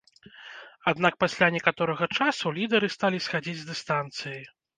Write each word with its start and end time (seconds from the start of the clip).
Аднак 0.91 1.13
пасля 1.23 1.49
некаторага 1.57 2.07
часу, 2.17 2.45
лідары 2.57 2.91
сталі 2.95 3.21
схадзіць 3.27 3.61
з 3.61 3.69
дыстанцыі. 3.71 4.41